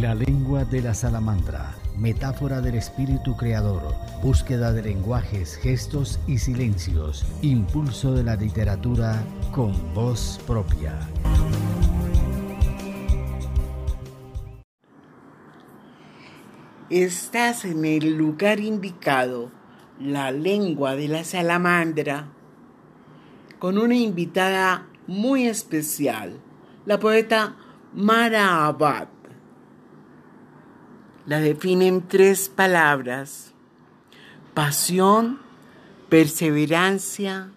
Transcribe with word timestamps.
La 0.00 0.14
lengua 0.14 0.66
de 0.66 0.82
la 0.82 0.92
salamandra, 0.92 1.74
metáfora 1.96 2.60
del 2.60 2.74
espíritu 2.74 3.34
creador, 3.34 3.94
búsqueda 4.22 4.70
de 4.70 4.82
lenguajes, 4.82 5.56
gestos 5.56 6.20
y 6.26 6.36
silencios, 6.36 7.24
impulso 7.40 8.12
de 8.12 8.22
la 8.22 8.36
literatura 8.36 9.24
con 9.52 9.72
voz 9.94 10.38
propia. 10.46 10.98
Estás 16.90 17.64
en 17.64 17.86
el 17.86 18.18
lugar 18.18 18.60
indicado, 18.60 19.50
la 19.98 20.30
lengua 20.30 20.94
de 20.94 21.08
la 21.08 21.24
salamandra, 21.24 22.28
con 23.58 23.78
una 23.78 23.96
invitada 23.96 24.88
muy 25.06 25.46
especial, 25.46 26.38
la 26.84 27.00
poeta 27.00 27.56
Mara 27.94 28.66
Abad. 28.66 29.15
La 31.26 31.40
define 31.40 31.88
en 31.88 32.06
tres 32.06 32.48
palabras, 32.48 33.52
pasión, 34.54 35.40
perseverancia 36.08 37.50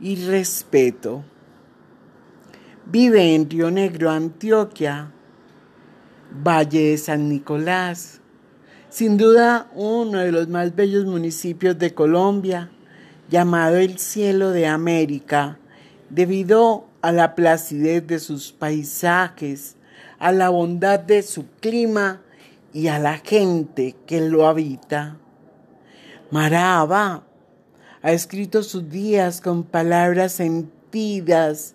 y 0.00 0.24
respeto. 0.24 1.22
Vive 2.86 3.34
en 3.34 3.50
Río 3.50 3.70
Negro, 3.70 4.08
Antioquia, 4.10 5.12
Valle 6.32 6.92
de 6.92 6.96
San 6.96 7.28
Nicolás, 7.28 8.22
sin 8.88 9.18
duda 9.18 9.70
uno 9.74 10.20
de 10.20 10.32
los 10.32 10.48
más 10.48 10.74
bellos 10.74 11.04
municipios 11.04 11.78
de 11.78 11.92
Colombia, 11.92 12.70
llamado 13.28 13.76
el 13.76 13.98
cielo 13.98 14.48
de 14.48 14.66
América, 14.66 15.58
debido 16.08 16.86
a 17.02 17.12
la 17.12 17.34
placidez 17.34 18.06
de 18.06 18.18
sus 18.18 18.50
paisajes, 18.50 19.76
a 20.18 20.32
la 20.32 20.48
bondad 20.48 20.98
de 21.00 21.22
su 21.22 21.44
clima 21.60 22.22
y 22.72 22.88
a 22.88 22.98
la 22.98 23.18
gente 23.18 23.96
que 24.06 24.20
lo 24.20 24.46
habita. 24.46 25.18
Maraba 26.30 27.26
ha 28.02 28.12
escrito 28.12 28.62
sus 28.62 28.88
días 28.88 29.40
con 29.40 29.64
palabras 29.64 30.32
sentidas 30.32 31.74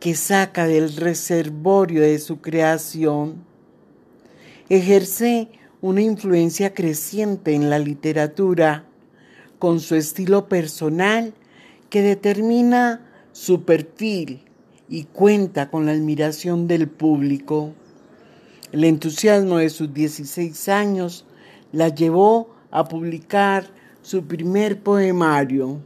que 0.00 0.14
saca 0.14 0.66
del 0.66 0.94
reservorio 0.94 2.02
de 2.02 2.18
su 2.18 2.40
creación. 2.40 3.44
Ejerce 4.68 5.48
una 5.80 6.02
influencia 6.02 6.74
creciente 6.74 7.54
en 7.54 7.70
la 7.70 7.78
literatura, 7.78 8.84
con 9.58 9.80
su 9.80 9.94
estilo 9.94 10.48
personal 10.48 11.32
que 11.88 12.02
determina 12.02 13.06
su 13.32 13.64
perfil 13.64 14.42
y 14.88 15.04
cuenta 15.04 15.70
con 15.70 15.86
la 15.86 15.92
admiración 15.92 16.68
del 16.68 16.88
público. 16.88 17.72
El 18.72 18.84
entusiasmo 18.84 19.58
de 19.58 19.70
sus 19.70 19.92
16 19.94 20.68
años 20.68 21.24
la 21.72 21.88
llevó 21.88 22.54
a 22.70 22.84
publicar 22.84 23.66
su 24.02 24.24
primer 24.24 24.82
poemario. 24.82 25.80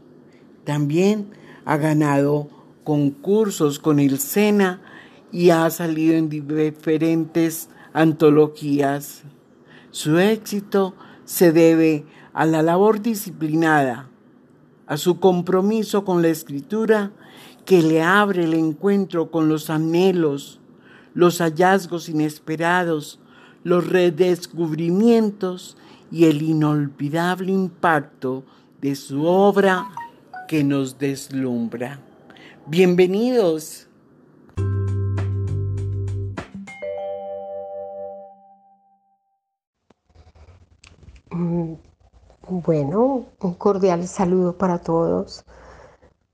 También 0.65 1.31
ha 1.65 1.77
ganado 1.77 2.49
concursos 2.85 3.79
con 3.79 4.01
el 4.01 4.19
SENA 4.19 4.81
y 5.31 5.51
ha 5.51 5.69
salido 5.71 6.15
en 6.15 6.29
diferentes 6.29 7.69
antologías. 7.93 9.23
Su 9.91 10.19
éxito 10.19 10.95
se 11.25 11.53
debe 11.53 12.07
a 12.33 12.47
la 12.47 12.63
labor 12.63 13.03
disciplinada, 13.03 14.09
a 14.87 14.97
su 14.97 15.21
compromiso 15.21 16.05
con 16.05 16.23
la 16.23 16.29
escritura 16.29 17.13
que 17.65 17.83
le 17.83 18.03
abre 18.03 18.45
el 18.45 18.55
encuentro 18.55 19.31
con 19.31 19.49
los 19.49 19.71
anhelos, 19.71 20.60
los 21.15 21.41
hallazgos 21.41 22.09
inesperados, 22.09 23.21
los 23.63 23.89
redescubrimientos 23.89 25.77
y 26.11 26.25
el 26.27 26.43
inolvidable 26.43 27.53
impacto 27.53 28.45
de 28.81 28.95
su 28.95 29.25
obra 29.25 29.89
que 30.49 30.65
nos 30.65 30.99
deslumbra. 30.99 32.01
Bienvenidos. 32.67 33.87
Mm, 41.31 41.75
bueno, 42.49 43.27
un 43.41 43.55
cordial 43.55 44.09
saludo 44.09 44.57
para 44.57 44.79
todos, 44.79 45.45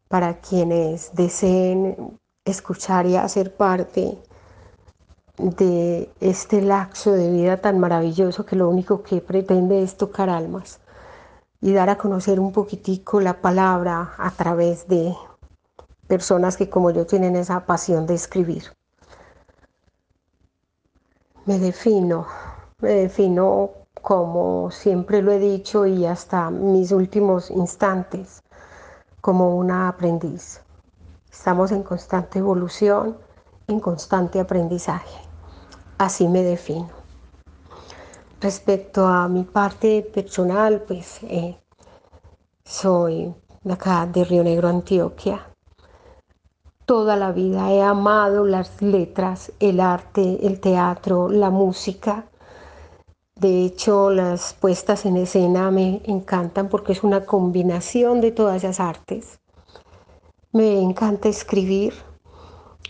para 0.09 0.41
quienes 0.41 1.15
deseen 1.15 2.19
escuchar 2.45 3.07
y 3.07 3.17
hacer 3.17 3.55
parte 3.55 4.17
de 5.39 6.11
este 6.21 6.63
laxo 6.63 7.13
de 7.13 7.31
vida 7.31 7.59
tan 7.59 7.79
maravilloso 7.79 8.47
que 8.47 8.57
lo 8.57 8.69
único 8.69 9.03
que 9.03 9.21
pretende 9.21 9.83
es 9.83 9.97
tocar 9.97 10.31
almas 10.31 10.81
y 11.61 11.73
dar 11.73 11.91
a 11.91 11.99
conocer 11.99 12.41
un 12.41 12.53
poquitico 12.53 13.21
la 13.21 13.41
palabra 13.41 14.15
a 14.19 14.31
través 14.31 14.89
de 14.89 15.15
personas 16.07 16.57
que 16.57 16.71
como 16.71 16.91
yo 16.91 17.07
tienen 17.07 17.37
esa 17.37 17.67
pasión 17.67 18.07
de 18.07 18.15
escribir. 18.15 18.65
Me 21.45 21.59
defino, 21.59 22.27
me 22.81 22.91
defino 22.91 23.71
como 24.03 24.71
siempre 24.71 25.23
lo 25.23 25.33
he 25.33 25.39
dicho 25.39 25.87
y 25.87 26.07
hasta 26.07 26.51
mis 26.51 26.93
últimos 26.93 27.51
instantes, 27.51 28.43
como 29.21 29.57
una 29.57 29.89
aprendiz. 29.89 30.61
Estamos 31.31 31.73
en 31.73 31.83
constante 31.83 32.39
evolución, 32.39 33.17
en 33.67 33.81
constante 33.81 34.39
aprendizaje. 34.39 35.26
Así 35.99 36.29
me 36.29 36.43
defino. 36.43 36.91
Respecto 38.41 39.07
a 39.07 39.29
mi 39.29 39.45
parte 39.45 40.03
personal, 40.03 40.83
pues 40.87 41.21
eh, 41.23 41.57
soy 42.65 43.35
de 43.65 43.73
acá 43.73 44.07
de 44.07 44.25
Río 44.25 44.45
Negro, 44.45 44.69
Antioquia. 44.69 45.47
Toda 46.85 47.17
la 47.17 47.33
vida 47.33 47.73
he 47.73 47.83
amado 47.83 48.45
las 48.45 48.81
letras, 48.81 49.53
el 49.59 49.81
arte, 49.81 50.47
el 50.47 50.61
teatro, 50.61 51.29
la 51.29 51.51
música 51.51 52.27
de 53.39 53.67
hecho, 53.67 54.09
las 54.09 54.55
puestas 54.55 55.05
en 55.05 55.19
escena 55.19 55.71
me 55.71 56.01
encantan 56.07 56.71
porque 56.71 56.93
es 56.93 57.05
una 57.05 57.27
combinación 57.27 58.23
de 58.23 58.33
todas 58.33 58.65
esas 58.65 58.81
artes. 58.81 59.41
Me 60.53 60.81
encanta 60.81 61.29
escribir. 61.29 61.93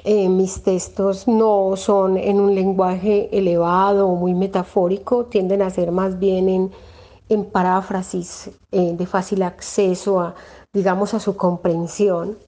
Eh, 0.05 0.29
mis 0.29 0.63
textos 0.63 1.27
no 1.27 1.75
son 1.77 2.17
en 2.17 2.39
un 2.39 2.55
lenguaje 2.55 3.29
elevado 3.37 4.09
o 4.09 4.15
muy 4.15 4.35
metafórico, 4.35 5.25
tienden 5.27 5.63
a 5.63 5.71
ser 5.71 5.91
más 5.91 6.19
bien 6.19 6.49
en, 6.49 6.71
en 7.29 7.45
paráfrasis 7.45 8.51
eh, 8.71 8.95
de 8.97 9.07
fácil 9.07 9.43
acceso 9.43 10.21
a, 10.21 10.35
digamos, 10.73 11.15
a 11.15 11.21
su 11.21 11.37
comprensión, 11.37 12.39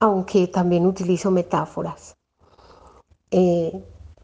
aunque 0.00 0.46
también 0.46 0.86
utilizo 0.86 1.30
metáforas. 1.30 2.16
Eh, 3.30 3.72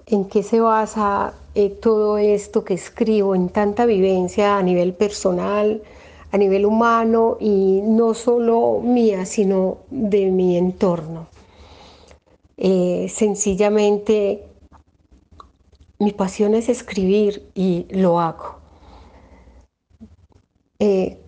¿En 0.07 0.25
qué 0.25 0.43
se 0.43 0.61
basa 0.61 1.35
todo 1.81 2.19
esto 2.19 2.65
que 2.65 2.75
escribo 2.75 3.35
en 3.35 3.49
tanta 3.49 3.85
vivencia 3.85 4.57
a 4.57 4.63
nivel 4.63 4.95
personal, 4.95 5.83
a 6.31 6.39
nivel 6.39 6.67
humano 6.67 7.37
y 7.41 7.81
no 7.83 8.15
solo 8.15 8.81
mía, 8.83 9.25
sino 9.25 9.79
de 9.91 10.31
mi 10.31 10.57
entorno. 10.57 11.27
Eh, 12.59 13.09
sencillamente 13.09 14.45
mi 15.99 16.13
pasión 16.13 16.55
es 16.55 16.69
escribir 16.69 17.51
y 17.55 17.87
lo 17.91 18.21
hago. 18.21 18.59
Eh, 20.79 21.19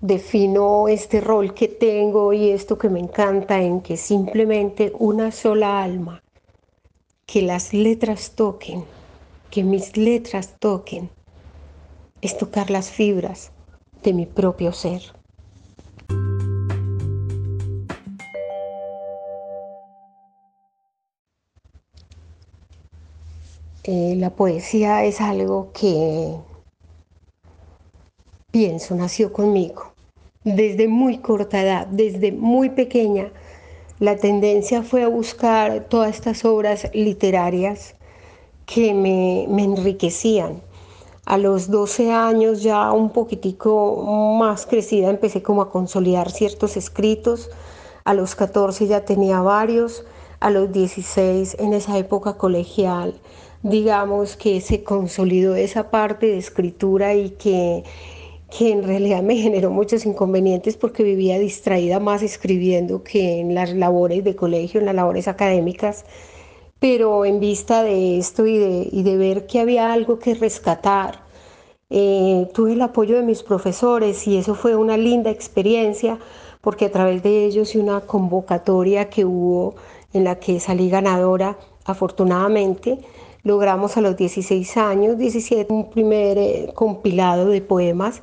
defino 0.00 0.88
este 0.88 1.20
rol 1.20 1.54
que 1.54 1.68
tengo 1.68 2.32
y 2.32 2.50
esto 2.50 2.76
que 2.76 2.88
me 2.88 3.00
encanta 3.00 3.62
en 3.62 3.80
que 3.80 3.96
simplemente 3.96 4.92
una 4.98 5.32
sola 5.32 5.82
alma, 5.82 6.22
que 7.24 7.42
las 7.42 7.72
letras 7.72 8.32
toquen 8.32 8.84
que 9.52 9.62
mis 9.62 9.98
letras 9.98 10.56
toquen 10.58 11.10
es 12.22 12.38
tocar 12.38 12.70
las 12.70 12.90
fibras 12.90 13.52
de 14.02 14.14
mi 14.14 14.24
propio 14.24 14.72
ser. 14.72 15.02
Eh, 23.84 24.14
la 24.16 24.30
poesía 24.30 25.04
es 25.04 25.20
algo 25.20 25.72
que 25.72 26.36
pienso, 28.52 28.94
nació 28.94 29.32
conmigo. 29.32 29.92
Desde 30.44 30.86
muy 30.86 31.18
corta 31.18 31.60
edad, 31.62 31.88
desde 31.88 32.30
muy 32.30 32.70
pequeña, 32.70 33.32
la 33.98 34.16
tendencia 34.16 34.84
fue 34.84 35.02
a 35.02 35.08
buscar 35.08 35.88
todas 35.88 36.14
estas 36.14 36.44
obras 36.44 36.90
literarias 36.94 37.96
que 38.66 38.94
me, 38.94 39.44
enriquecían. 39.44 40.62
A 41.24 41.36
los 41.36 41.68
12 41.68 42.12
años 42.12 42.62
ya 42.62 42.92
un 42.92 43.10
poquitico 43.10 44.36
más 44.38 44.64
crecida 44.64 45.10
empecé 45.10 45.42
como 45.42 45.62
a 45.62 45.70
consolidar 45.70 46.30
ciertos 46.30 46.76
escritos. 46.76 47.50
A 48.04 48.14
los 48.14 48.36
14 48.36 48.86
ya 48.86 49.04
tenía 49.04 49.40
varios. 49.40 50.04
A 50.42 50.50
los 50.50 50.72
16 50.72 51.56
en 51.60 51.72
esa 51.72 51.96
época 51.98 52.36
colegial, 52.36 53.14
digamos 53.62 54.36
que 54.36 54.60
se 54.60 54.82
consolidó 54.82 55.54
esa 55.54 55.90
parte 55.90 56.26
de 56.26 56.38
escritura 56.38 57.14
y 57.14 57.30
que, 57.30 57.84
que 58.50 58.72
en 58.72 58.82
realidad 58.82 59.22
me 59.22 59.36
generó 59.46 59.70
muchos 59.70 60.04
inconvenientes 60.04 60.76
porque 60.76 61.04
vivía 61.04 61.38
distraída 61.38 62.00
más 62.00 62.22
escribiendo 62.22 63.04
que 63.04 63.38
en 63.40 63.54
las 63.54 63.72
labores 63.72 64.24
de 64.24 64.34
colegio, 64.34 64.80
en 64.80 64.86
las 64.86 64.96
labores 64.96 65.28
académicas. 65.28 66.04
Pero 66.80 67.24
en 67.24 67.38
vista 67.38 67.84
de 67.84 68.18
esto 68.18 68.44
y 68.44 68.58
de, 68.58 68.88
y 68.90 69.04
de 69.04 69.16
ver 69.16 69.46
que 69.46 69.60
había 69.60 69.92
algo 69.92 70.18
que 70.18 70.34
rescatar, 70.34 71.22
eh, 71.90 72.48
tuve 72.52 72.72
el 72.72 72.82
apoyo 72.82 73.16
de 73.16 73.22
mis 73.22 73.44
profesores 73.44 74.26
y 74.26 74.38
eso 74.38 74.54
fue 74.56 74.74
una 74.74 74.96
linda 74.96 75.30
experiencia 75.30 76.18
porque 76.62 76.86
a 76.86 76.92
través 76.92 77.22
de 77.22 77.44
ellos 77.44 77.74
y 77.74 77.78
una 77.78 78.00
convocatoria 78.00 79.10
que 79.10 79.24
hubo 79.24 79.74
en 80.12 80.24
la 80.24 80.38
que 80.38 80.60
salí 80.60 80.90
ganadora, 80.90 81.58
afortunadamente, 81.84 82.98
logramos 83.42 83.96
a 83.96 84.00
los 84.00 84.16
16 84.16 84.76
años, 84.76 85.18
17, 85.18 85.72
un 85.72 85.90
primer 85.90 86.38
eh, 86.38 86.72
compilado 86.74 87.46
de 87.46 87.60
poemas 87.60 88.22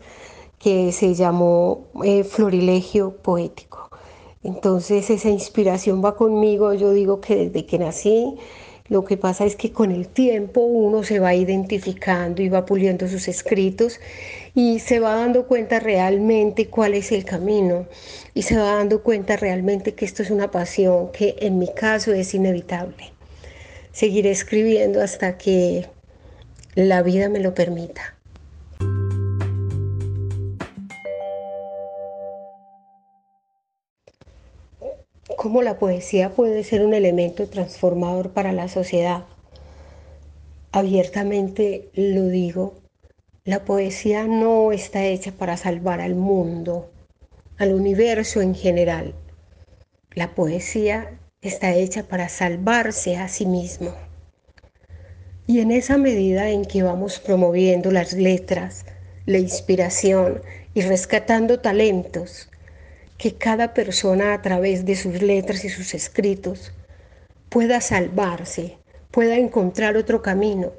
que 0.57 0.91
se 0.91 1.13
llamó 1.13 1.87
eh, 2.03 2.23
Florilegio 2.23 3.15
Poético. 3.17 3.89
Entonces 4.43 5.09
esa 5.09 5.29
inspiración 5.29 6.03
va 6.03 6.15
conmigo, 6.15 6.73
yo 6.73 6.91
digo 6.91 7.19
que 7.19 7.35
desde 7.35 7.65
que 7.65 7.79
nací, 7.79 8.37
lo 8.89 9.05
que 9.05 9.17
pasa 9.17 9.45
es 9.45 9.55
que 9.55 9.71
con 9.71 9.91
el 9.91 10.07
tiempo 10.07 10.61
uno 10.61 11.03
se 11.03 11.19
va 11.19 11.35
identificando 11.35 12.41
y 12.41 12.49
va 12.49 12.65
puliendo 12.65 13.07
sus 13.07 13.27
escritos 13.27 13.99
y 14.55 14.79
se 14.79 14.99
va 14.99 15.15
dando 15.15 15.45
cuenta 15.47 15.79
realmente 15.79 16.67
cuál 16.67 16.95
es 16.95 17.11
el 17.11 17.23
camino 17.23 17.85
y 18.33 18.41
se 18.41 18.57
va 18.57 18.75
dando 18.75 19.03
cuenta 19.03 19.37
realmente 19.37 19.93
que 19.93 20.05
esto 20.05 20.23
es 20.23 20.31
una 20.31 20.49
pasión 20.49 21.11
que 21.11 21.35
en 21.39 21.59
mi 21.59 21.71
caso 21.71 22.13
es 22.13 22.33
inevitable. 22.33 23.13
Seguiré 23.91 24.31
escribiendo 24.31 25.01
hasta 25.01 25.37
que 25.37 25.87
la 26.73 27.03
vida 27.03 27.29
me 27.29 27.39
lo 27.39 27.53
permita. 27.53 28.18
Cómo 35.39 35.61
la 35.61 35.79
poesía 35.79 36.31
puede 36.31 36.65
ser 36.65 36.85
un 36.85 36.93
elemento 36.93 37.47
transformador 37.47 38.31
para 38.31 38.51
la 38.51 38.67
sociedad. 38.67 39.23
Abiertamente 40.73 41.87
lo 41.93 42.27
digo, 42.27 42.73
la 43.45 43.63
poesía 43.63 44.27
no 44.27 44.73
está 44.73 45.05
hecha 45.05 45.31
para 45.31 45.55
salvar 45.55 46.01
al 46.01 46.13
mundo, 46.13 46.91
al 47.57 47.73
universo 47.73 48.41
en 48.41 48.53
general. 48.53 49.15
La 50.11 50.35
poesía 50.35 51.17
está 51.41 51.73
hecha 51.73 52.03
para 52.03 52.27
salvarse 52.27 53.15
a 53.15 53.29
sí 53.29 53.45
mismo. 53.45 53.93
Y 55.47 55.61
en 55.61 55.71
esa 55.71 55.97
medida 55.97 56.49
en 56.49 56.65
que 56.65 56.83
vamos 56.83 57.17
promoviendo 57.17 57.91
las 57.91 58.11
letras, 58.11 58.85
la 59.25 59.37
inspiración 59.37 60.41
y 60.73 60.81
rescatando 60.81 61.61
talentos, 61.61 62.49
que 63.19 63.35
cada 63.35 63.73
persona 63.73 64.33
a 64.33 64.41
través 64.41 64.85
de 64.85 64.95
sus 64.95 65.21
letras 65.21 65.65
y 65.65 65.69
sus 65.69 65.93
escritos 65.93 66.71
pueda 67.49 67.81
salvarse, 67.81 68.77
pueda 69.11 69.35
encontrar 69.35 69.97
otro 69.97 70.21
camino. 70.21 70.71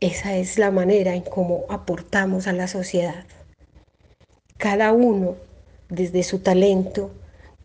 Esa 0.00 0.36
es 0.36 0.58
la 0.58 0.72
manera 0.72 1.14
en 1.14 1.22
cómo 1.22 1.64
aportamos 1.68 2.48
a 2.48 2.52
la 2.52 2.66
sociedad. 2.66 3.24
Cada 4.58 4.92
uno 4.92 5.36
desde 5.88 6.24
su 6.24 6.40
talento, 6.40 7.12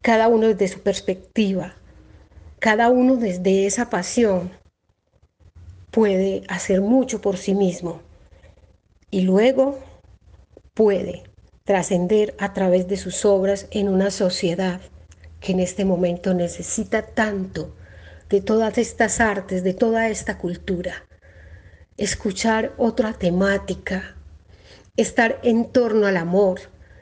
cada 0.03 0.27
uno 0.27 0.50
desde 0.50 0.68
su 0.68 0.81
perspectiva, 0.81 1.74
cada 2.59 2.89
uno 2.89 3.15
desde 3.15 3.65
esa 3.65 3.89
pasión 3.89 4.51
puede 5.89 6.44
hacer 6.47 6.81
mucho 6.81 7.21
por 7.21 7.38
sí 7.38 7.56
mismo 7.56 8.01
y 9.09 9.21
luego 9.21 9.80
puede 10.75 11.28
trascender 11.69 12.33
a 12.39 12.51
través 12.54 12.88
de 12.88 12.98
sus 12.98 13.25
obras 13.25 13.68
en 13.69 13.89
una 13.89 14.10
sociedad 14.10 14.81
que 15.39 15.51
en 15.51 15.60
este 15.60 15.86
momento 15.86 16.33
necesita 16.33 17.04
tanto 17.04 17.75
de 18.27 18.42
todas 18.42 18.80
estas 18.80 19.19
artes, 19.19 19.63
de 19.63 19.75
toda 19.75 20.10
esta 20.10 20.39
cultura. 20.39 21.06
Escuchar 21.95 22.74
otra 22.80 23.13
temática, 23.13 24.16
estar 24.98 25.39
en 25.44 25.71
torno 25.71 26.07
al 26.07 26.18
amor, 26.18 26.60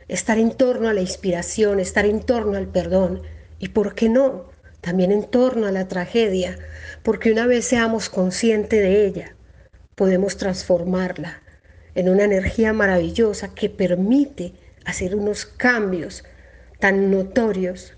estar 0.10 0.38
en 0.38 0.52
torno 0.52 0.90
a 0.90 0.94
la 0.94 1.00
inspiración, 1.00 1.80
estar 1.80 2.06
en 2.06 2.20
torno 2.20 2.58
al 2.58 2.68
perdón 2.68 3.22
y, 3.60 3.70
¿por 3.70 3.96
qué 3.96 4.10
no? 4.10 4.50
También 4.82 5.14
en 5.14 5.24
torno 5.24 5.68
a 5.68 5.72
la 5.72 5.88
tragedia, 5.88 6.60
porque 7.04 7.32
una 7.32 7.48
vez 7.48 7.64
seamos 7.64 8.10
conscientes 8.10 8.82
de 8.82 9.06
ella, 9.06 9.38
podemos 9.96 10.36
transformarla 10.36 11.42
en 11.98 12.10
una 12.10 12.26
energía 12.26 12.74
maravillosa 12.74 13.56
que 13.56 13.72
permite 13.72 14.54
hacer 14.86 15.16
unos 15.16 15.48
cambios 15.48 16.24
tan 16.80 17.10
notorios 17.10 17.98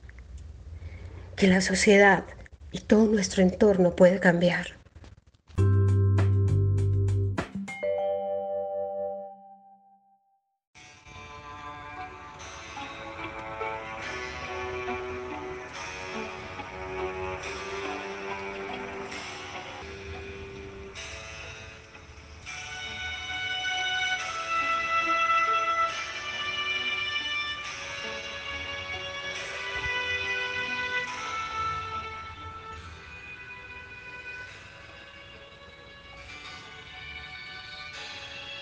que 1.36 1.48
la 1.48 1.60
sociedad 1.60 2.24
y 2.72 2.80
todo 2.80 3.08
nuestro 3.08 3.44
entorno 3.44 3.98
puede 3.98 4.22
cambiar. 4.22 4.79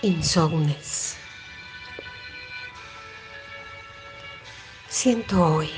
Insomnes. 0.02 1.16
Siento 4.88 5.44
hoy, 5.44 5.70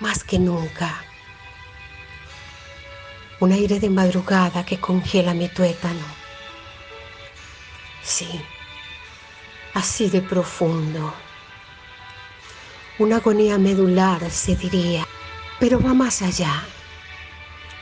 más 0.00 0.24
que 0.24 0.38
nunca, 0.38 1.04
un 3.40 3.52
aire 3.52 3.78
de 3.78 3.90
madrugada 3.90 4.64
que 4.64 4.78
congela 4.78 5.34
mi 5.34 5.48
tuétano. 5.48 6.04
Sí, 8.02 8.28
así 9.74 10.08
de 10.08 10.20
profundo. 10.20 11.14
Una 12.98 13.16
agonía 13.16 13.58
medular 13.58 14.30
se 14.30 14.56
diría, 14.56 15.06
pero 15.58 15.80
va 15.80 15.94
más 15.94 16.22
allá, 16.22 16.64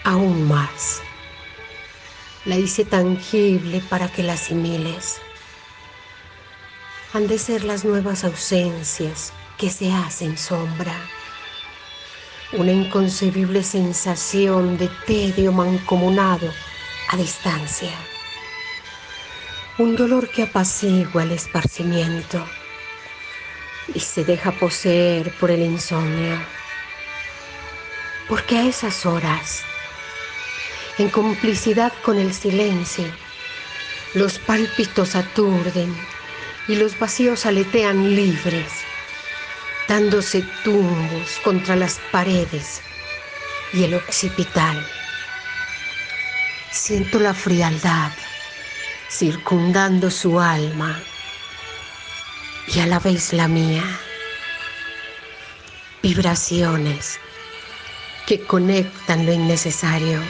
aún 0.04 0.46
más 0.46 1.02
la 2.44 2.56
hice 2.56 2.84
tangible 2.84 3.82
para 3.90 4.08
que 4.08 4.22
la 4.22 4.32
asimiles. 4.32 5.20
Han 7.12 7.26
de 7.26 7.38
ser 7.38 7.64
las 7.64 7.84
nuevas 7.84 8.24
ausencias 8.24 9.32
que 9.58 9.68
se 9.68 9.92
hacen 9.92 10.38
sombra. 10.38 10.94
Una 12.52 12.72
inconcebible 12.72 13.62
sensación 13.62 14.78
de 14.78 14.88
tedio 15.06 15.52
mancomunado 15.52 16.50
a 17.10 17.16
distancia. 17.16 17.92
Un 19.78 19.96
dolor 19.96 20.28
que 20.30 20.44
apacigua 20.44 21.24
el 21.24 21.32
esparcimiento 21.32 22.44
y 23.94 24.00
se 24.00 24.24
deja 24.24 24.52
poseer 24.52 25.32
por 25.38 25.50
el 25.50 25.60
insomnio. 25.62 26.38
Porque 28.28 28.58
a 28.58 28.66
esas 28.66 29.04
horas 29.04 29.62
en 30.98 31.08
complicidad 31.08 31.92
con 32.02 32.18
el 32.18 32.32
silencio. 32.34 33.04
Los 34.14 34.38
pálpitos 34.38 35.14
aturden 35.14 35.96
y 36.68 36.76
los 36.76 36.98
vacíos 36.98 37.46
aletean 37.46 38.14
libres, 38.14 38.72
dándose 39.88 40.44
tumbos 40.64 41.38
contra 41.44 41.76
las 41.76 42.00
paredes 42.10 42.80
y 43.72 43.84
el 43.84 43.94
occipital. 43.94 44.86
Siento 46.70 47.18
la 47.18 47.34
frialdad 47.34 48.12
circundando 49.10 50.10
su 50.10 50.38
alma 50.38 51.00
y 52.68 52.80
a 52.80 52.86
la 52.86 53.00
vez 53.00 53.32
la 53.32 53.48
mía. 53.48 53.84
Vibraciones 56.02 57.18
que 58.26 58.40
conectan 58.40 59.26
lo 59.26 59.32
innecesario 59.32 60.22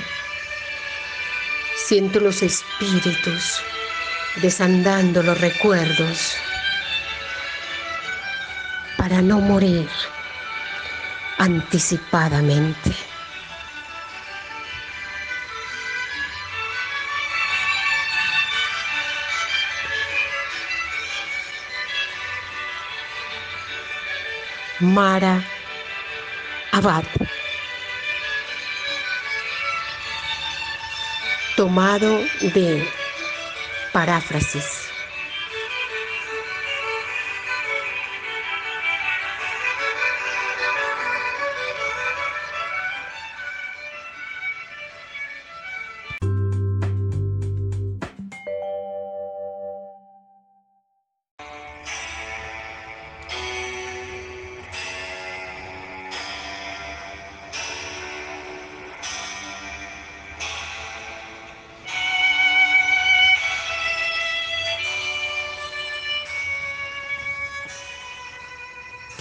Siento 1.91 2.21
los 2.21 2.41
espíritus 2.45 3.61
desandando 4.41 5.25
los 5.25 5.41
recuerdos 5.41 6.37
para 8.97 9.21
no 9.23 9.41
morir 9.41 9.89
anticipadamente. 11.39 12.95
Mara 24.79 25.43
Abad. 26.71 27.03
Tomado 31.61 32.23
de 32.55 32.83
paráfrasis. 33.93 34.80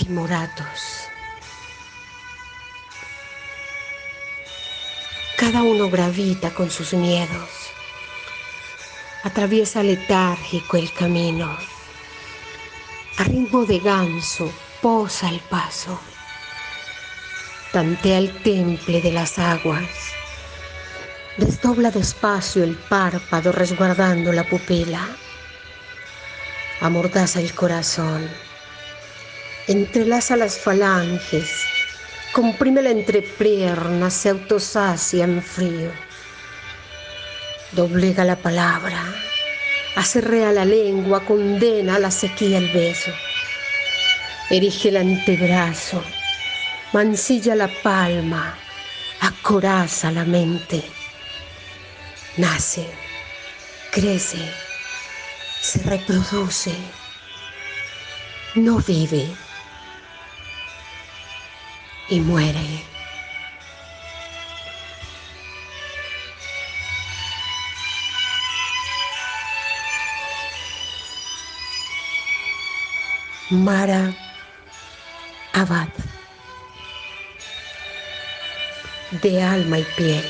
Timoratos. 0.10 1.08
Cada 5.38 5.62
uno 5.62 5.88
gravita 5.88 6.50
con 6.50 6.72
sus 6.72 6.94
miedos. 6.94 7.50
Atraviesa 9.24 9.84
letárgico 9.84 10.78
el 10.78 10.92
camino. 10.94 11.56
A 13.20 13.24
ritmo 13.24 13.66
de 13.66 13.78
ganso 13.78 14.52
posa 14.82 15.30
el 15.30 15.42
paso. 15.42 16.00
Tantea 17.72 18.18
el 18.18 18.42
temple 18.42 19.02
de 19.02 19.12
las 19.12 19.38
aguas. 19.38 19.92
Desdobla 21.38 21.92
despacio 21.92 22.64
el 22.64 22.76
párpado 22.76 23.52
resguardando 23.52 24.34
la 24.34 24.44
pupila. 24.44 25.08
Amordaza 26.82 27.40
el 27.42 27.54
corazón 27.54 28.49
entrelaza 29.70 30.36
las 30.36 30.58
falanges, 30.58 31.48
comprime 32.34 32.82
la 32.82 32.90
entrepierna, 32.90 34.10
se 34.10 34.30
autosacia 34.30 35.24
en 35.24 35.44
frío. 35.44 35.92
Doblega 37.74 38.26
la 38.26 38.36
palabra, 38.36 39.00
acerrea 39.96 40.52
la 40.52 40.66
lengua, 40.66 41.24
condena 41.24 42.00
la 42.00 42.10
sequía 42.10 42.58
el 42.58 42.74
beso. 42.74 43.12
Erige 44.50 44.90
el 44.90 44.98
antebrazo, 44.98 46.04
mancilla 46.92 47.54
la 47.54 47.68
palma, 47.84 48.58
acoraza 49.22 50.12
la 50.12 50.26
mente. 50.26 50.82
Nace, 52.38 52.88
crece, 53.92 54.52
se 55.62 55.84
reproduce, 55.84 56.74
no 58.56 58.80
vive 58.80 59.28
y 62.10 62.20
muere. 62.20 62.66
Mara 73.52 74.14
Abad, 75.54 75.90
de 79.24 79.42
alma 79.42 79.80
y 79.80 79.84
piel. 79.98 80.24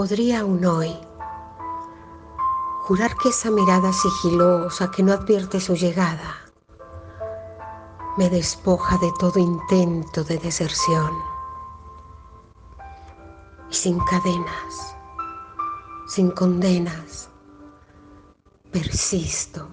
Podría 0.00 0.40
aún 0.40 0.64
hoy 0.64 0.96
jurar 2.84 3.14
que 3.18 3.28
esa 3.28 3.50
mirada 3.50 3.92
sigilosa 3.92 4.90
que 4.90 5.02
no 5.02 5.12
advierte 5.12 5.60
su 5.60 5.74
llegada 5.74 6.36
me 8.16 8.30
despoja 8.30 8.96
de 8.96 9.12
todo 9.18 9.38
intento 9.38 10.24
de 10.24 10.38
deserción. 10.38 11.12
Y 13.70 13.74
sin 13.74 13.98
cadenas, 13.98 14.96
sin 16.08 16.30
condenas, 16.30 17.28
persisto 18.72 19.68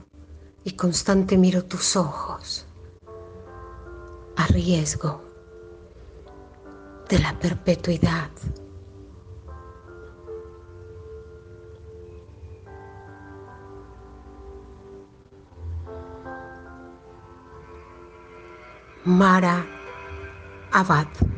y 0.66 0.74
constante 0.74 1.38
miro 1.38 1.64
tus 1.64 1.96
ojos 1.96 2.66
a 4.36 4.46
riesgo 4.48 5.22
de 7.08 7.20
la 7.20 7.40
perpetuidad. 7.40 8.30
Mara 19.18 19.68
Abad. 20.70 21.37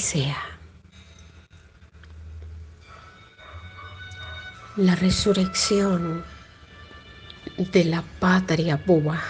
Sea. 0.00 0.38
La 4.76 4.94
resurrección 4.94 6.24
de 7.56 7.84
la 7.84 8.02
patria 8.20 8.76
boba. 8.76 9.22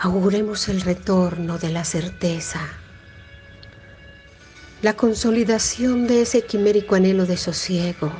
Auguremos 0.00 0.68
el 0.68 0.80
retorno 0.80 1.58
de 1.58 1.70
la 1.70 1.84
certeza, 1.84 2.60
la 4.80 4.94
consolidación 4.94 6.06
de 6.06 6.22
ese 6.22 6.44
quimérico 6.44 6.94
anhelo 6.94 7.26
de 7.26 7.36
sosiego, 7.36 8.12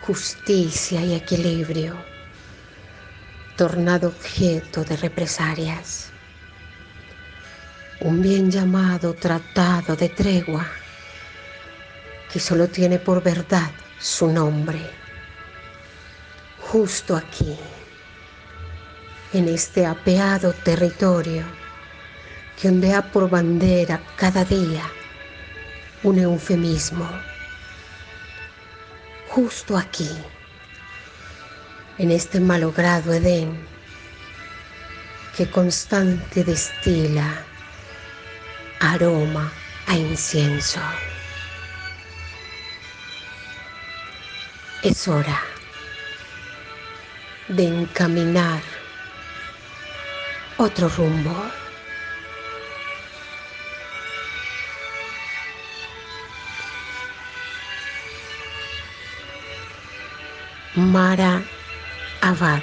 justicia 0.00 1.04
y 1.04 1.14
equilibrio, 1.14 1.94
tornado 3.56 4.08
objeto 4.08 4.84
de 4.84 4.96
represalias 4.96 6.13
un 8.04 8.20
bien 8.20 8.50
llamado 8.50 9.14
tratado 9.14 9.96
de 9.96 10.10
tregua 10.10 10.66
que 12.30 12.38
solo 12.38 12.68
tiene 12.68 12.98
por 12.98 13.22
verdad 13.22 13.70
su 13.98 14.26
nombre. 14.28 14.78
Justo 16.60 17.16
aquí, 17.16 17.56
en 19.32 19.48
este 19.48 19.86
apeado 19.86 20.52
territorio 20.52 21.44
que 22.60 22.68
ondea 22.68 23.10
por 23.10 23.30
bandera 23.30 23.98
cada 24.16 24.44
día 24.44 24.84
un 26.02 26.18
eufemismo. 26.18 27.08
Justo 29.30 29.78
aquí, 29.78 30.10
en 31.96 32.10
este 32.10 32.38
malogrado 32.38 33.14
Edén 33.14 33.66
que 35.34 35.50
constante 35.50 36.44
destila 36.44 37.46
aroma 38.80 39.52
a 39.86 39.96
incienso. 39.96 40.80
Es 44.82 45.08
hora 45.08 45.40
de 47.48 47.66
encaminar 47.66 48.60
otro 50.56 50.88
rumbo. 50.88 51.50
Mara 60.74 61.42
Abad. 62.20 62.62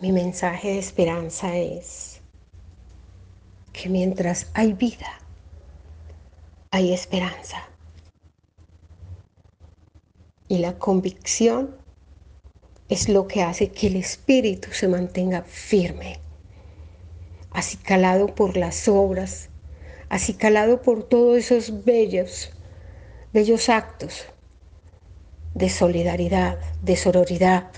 Mi 0.00 0.12
mensaje 0.12 0.68
de 0.68 0.78
esperanza 0.78 1.56
es 1.56 2.20
que 3.72 3.88
mientras 3.88 4.46
hay 4.54 4.72
vida, 4.72 5.18
hay 6.70 6.92
esperanza. 6.92 7.68
Y 10.46 10.58
la 10.58 10.78
convicción 10.78 11.74
es 12.88 13.08
lo 13.08 13.26
que 13.26 13.42
hace 13.42 13.72
que 13.72 13.88
el 13.88 13.96
espíritu 13.96 14.70
se 14.70 14.86
mantenga 14.86 15.42
firme, 15.42 16.20
así 17.50 17.76
calado 17.76 18.32
por 18.36 18.56
las 18.56 18.86
obras, 18.86 19.48
así 20.10 20.34
calado 20.34 20.80
por 20.80 21.08
todos 21.08 21.38
esos 21.38 21.84
bellos, 21.84 22.52
bellos 23.32 23.68
actos 23.68 24.26
de 25.54 25.68
solidaridad, 25.68 26.60
de 26.82 26.94
sororidad. 26.94 27.72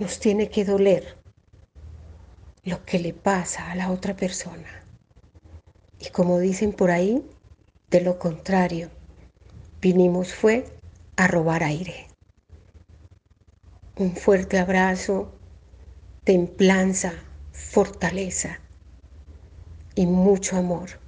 Nos 0.00 0.18
tiene 0.18 0.48
que 0.48 0.64
doler 0.64 1.18
lo 2.64 2.86
que 2.86 2.98
le 2.98 3.12
pasa 3.12 3.70
a 3.70 3.74
la 3.74 3.90
otra 3.90 4.16
persona. 4.16 4.82
Y 5.98 6.08
como 6.08 6.38
dicen 6.38 6.72
por 6.72 6.90
ahí, 6.90 7.22
de 7.90 8.00
lo 8.00 8.18
contrario, 8.18 8.88
vinimos 9.82 10.32
fue 10.32 10.64
a 11.16 11.26
robar 11.26 11.62
aire. 11.62 12.08
Un 13.96 14.16
fuerte 14.16 14.58
abrazo, 14.58 15.34
templanza, 16.24 17.12
fortaleza 17.52 18.58
y 19.94 20.06
mucho 20.06 20.56
amor. 20.56 20.98